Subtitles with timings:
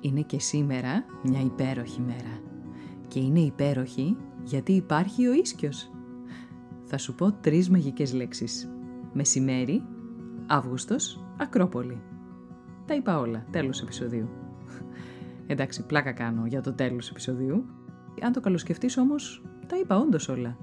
[0.00, 2.40] Είναι και σήμερα μια υπέροχη μέρα.
[3.08, 5.90] Και είναι υπέροχη γιατί υπάρχει ο ίσκιος.
[6.84, 8.70] Θα σου πω τρεις μαγικές λέξεις.
[9.12, 9.82] Μεσημέρι,
[10.46, 12.02] Αύγουστος, Ακρόπολη.
[12.86, 14.28] Τα είπα όλα, τέλος επεισοδίου.
[15.46, 17.64] Εντάξει, πλάκα κάνω για το τέλος επεισοδίου.
[18.22, 20.56] Αν το καλοσκεφτείς όμως, τα είπα όντως όλα.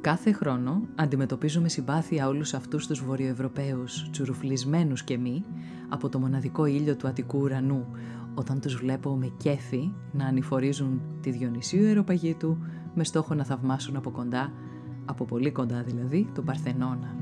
[0.00, 5.44] Κάθε χρόνο αντιμετωπίζω με συμπάθεια όλους αυτούς τους βορειοευρωπαίους, τσουρουφλισμένους και μη,
[5.88, 7.86] από το μοναδικό ήλιο του Αττικού ουρανού,
[8.34, 12.58] όταν τους βλέπω με κέφι να ανηφορίζουν τη Διονυσίου Αεροπαγίτου
[12.94, 14.52] με στόχο να θαυμάσουν από κοντά,
[15.04, 17.16] από πολύ κοντά δηλαδή, τον Παρθενώνα.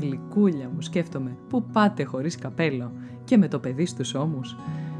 [0.00, 2.92] Γλυκούλια μου, σκέφτομαι, πού πάτε χωρίς καπέλο
[3.24, 4.56] και με το παιδί στους ώμους.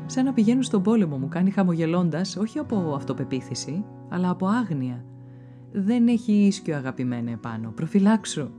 [0.06, 5.04] Σαν να πηγαίνουν στον πόλεμο μου κάνει χαμογελώντας, όχι από αυτοπεποίθηση, αλλά από άγνοια.
[5.72, 8.50] Δεν έχει ίσκιο αγαπημένε επάνω, προφυλάξου.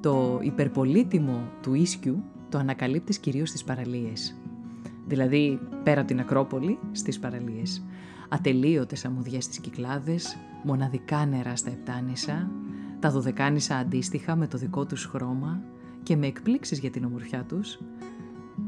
[0.00, 4.36] Το υπερπολίτιμο του ίσκιου το ανακαλύπτεις κυρίως στις παραλίες.
[5.06, 7.84] Δηλαδή, πέρα από την Ακρόπολη, στις παραλίες.
[8.28, 12.50] Ατελείωτες αμμουδιές στις Κυκλάδες, μοναδικά νερά στα Επτάνησα,
[13.00, 15.62] τα Δωδεκάνησα αντίστοιχα με το δικό τους χρώμα
[16.02, 17.78] και με εκπλήξεις για την ομορφιά τους,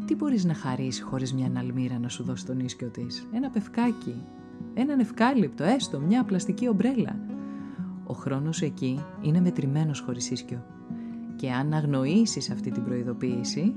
[0.05, 4.15] τι μπορείς να χαρείς χωρίς μια αλμύρα να σου δώσει τον ίσκιο της; Ένα πευκάκι,
[4.75, 7.17] έναν ευκάλυπτο, έστω μια πλαστική ομπρέλα.
[8.07, 10.65] Ο χρόνος εκεί είναι μετρημένος χωρίς ίσκιο
[11.41, 13.75] και αν αγνοήσεις αυτή την προειδοποίηση,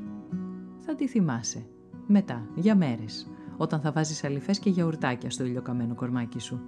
[0.77, 1.65] θα τη θυμάσαι.
[2.07, 6.61] Μετά, για μέρες, όταν θα βάζεις αληθές και γιαουρτάκια στο ηλιοκαμένο κορμάκι σου.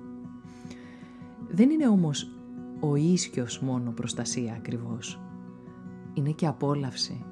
[1.50, 2.32] Δεν είναι όμως
[2.80, 5.20] ο ίσκιος μόνο προστασία ακριβώς.
[6.14, 7.26] Είναι και απόλαυση.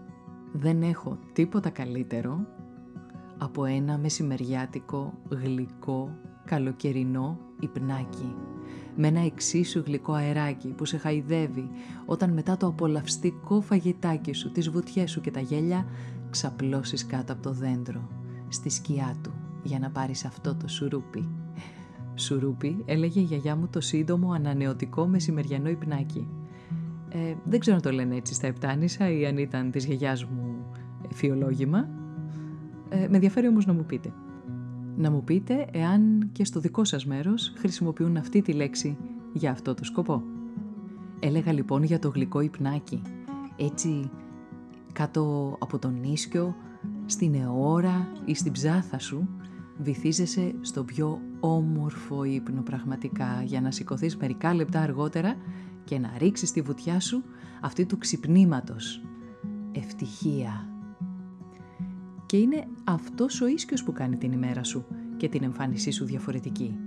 [0.52, 2.46] Δεν έχω τίποτα καλύτερο
[3.38, 8.36] από ένα μεσημεριάτικο, γλυκό, καλοκαιρινό υπνάκι
[8.96, 11.70] με ένα εξίσου γλυκό αεράκι που σε χαϊδεύει
[12.06, 15.86] όταν μετά το απολαυστικό φαγητάκι σου, τις βουτιές σου και τα γέλια
[16.30, 18.08] ξαπλώσεις κάτω από το δέντρο,
[18.48, 19.34] στη σκιά του,
[19.64, 21.30] για να πάρεις αυτό το σουρούπι.
[22.16, 26.28] Σουρούπι έλεγε η γιαγιά μου το σύντομο ανανεωτικό μεσημεριανό υπνάκι.
[27.10, 30.56] Ε, δεν ξέρω αν το λένε έτσι στα Επτάνησα ή αν ήταν της γιαγιάς μου
[31.14, 31.90] φιολόγημα.
[32.90, 34.14] Ε, με ενδιαφέρει όμως να μου πείτε
[34.98, 38.98] να μου πείτε εάν και στο δικό σας μέρος χρησιμοποιούν αυτή τη λέξη
[39.34, 40.24] για αυτό το σκοπό.
[41.20, 43.02] Έλεγα λοιπόν για το γλυκό υπνάκι,
[43.56, 44.09] έτσι
[44.94, 46.56] κάτω από τον ίσκιο,
[47.06, 49.30] στην αιώρα ή στην ψάθα σου,
[49.78, 55.36] βυθίζεσαι στο πιο όμορφο ύπνο πραγματικά για να σηκωθείς μερικά λεπτά αργότερα
[55.84, 57.24] και να ρίξεις τη βουτιά σου
[57.62, 59.02] αυτή του ξυπνήματος.
[59.72, 60.68] Ευτυχία,
[62.34, 64.86] και είναι αυτός ο ίσκιος που κάνει την ημέρα σου
[65.18, 66.78] και την εμφάνισή σου διαφορετική.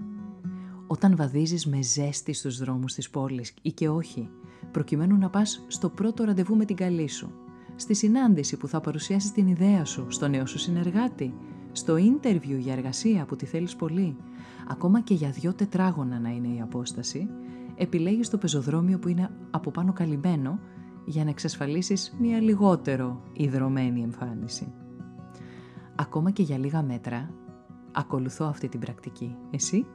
[0.87, 4.31] Όταν βαδίζεις με ζέστη στους δρόμους της πόλης ή και όχι,
[4.71, 7.33] προκειμένου να πας στο πρώτο ραντεβού με την καλή σου,
[7.77, 11.35] στη συνάντηση που θα παρουσιάσεις την ιδέα σου, στο νέο σου συνεργάτη,
[11.73, 14.17] στο ίντερβιου για εργασία που τη θέλεις πολύ,
[14.69, 17.29] ακόμα και για δυο τετράγωνα να είναι η απόσταση,
[17.77, 20.61] επιλέγεις το πεζοδρόμιο που είναι από πάνω καλυμμένο
[21.05, 24.73] για να εξασφαλίσεις μια λιγότερο ιδρωμένη εμφάνιση.
[25.97, 27.31] Ακόμα και για λίγα μέτρα,
[27.93, 29.37] ακολουθώ αυτή την πρακτική.
[29.51, 29.87] Εσύ;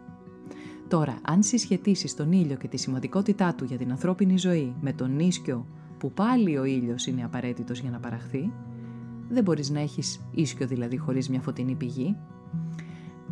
[0.88, 5.20] Τώρα, αν συσχετίσεις τον ήλιο και τη σημαντικότητά του για την ανθρώπινη ζωή με τον
[5.20, 5.66] ίσκιο
[5.98, 8.52] που πάλι ο ήλιος είναι απαραίτητος για να παραχθεί,
[9.30, 12.18] δεν μπορείς να έχεις ίσκιο δηλαδή χωρίς μια φωτεινή πηγή.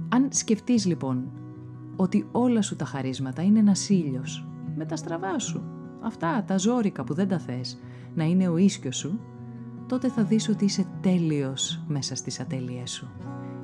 [0.09, 1.31] Αν σκεφτείς λοιπόν
[1.95, 5.63] ότι όλα σου τα χαρίσματα είναι ένας ήλιος με τα στραβά σου,
[6.01, 7.79] αυτά τα ζώρικα που δεν τα θες,
[8.15, 9.19] να είναι ο ίσκιος σου,
[9.89, 13.07] τότε θα δεις ότι είσαι τέλειος μέσα στις ατέλειές σου.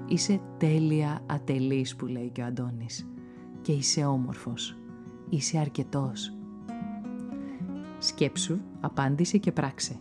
[0.08, 3.08] Είσαι τέλεια ατελής που λέει και ο Αντώνης.
[3.62, 4.78] Και είσαι όμορφος.
[5.30, 6.34] Είσαι αρκετός.
[8.00, 9.98] Σκέψου, απάντησε και πράξε.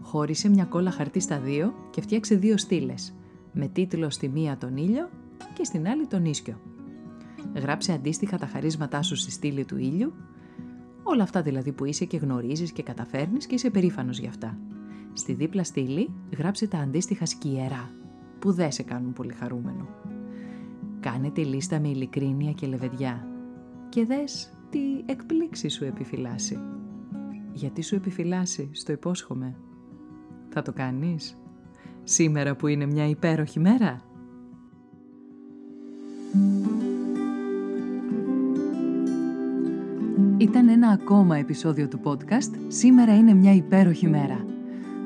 [0.00, 3.14] Χώρισε μια κόλλα χαρτί στα δύο και φτιάξε δύο στήλες.
[3.52, 5.10] Με τίτλο στη μία τον ήλιο
[5.54, 6.60] και στην άλλη τον ίσκιο.
[7.54, 10.12] Γράψε αντίστοιχα τα χαρίσματά σου στη στήλη του ήλιου,
[11.02, 14.58] όλα αυτά δηλαδή που είσαι και γνωρίζεις και καταφέρνεις και είσαι περήφανος γι' αυτά.
[15.14, 17.90] Στη δίπλα στήλη γράψε τα αντίστοιχα σκιερά,
[18.38, 19.88] που δεν σε κάνουν πολύ χαρούμενο.
[21.00, 23.28] Κάνε τη λίστα με ειλικρίνεια και λεβεδιά
[23.88, 26.58] και δες τι εκπλήξη σου επιφυλάσσει.
[27.52, 29.56] Γιατί σου επιφυλάσσει, στο υπόσχομαι.
[30.48, 31.38] Θα το κάνεις;
[32.04, 34.02] Σήμερα που είναι μια υπέροχη μέρα;
[40.36, 44.53] Ήταν ένα ακόμα επεισόδιο του podcast «Σήμερα είναι μια υπέροχη μέρα».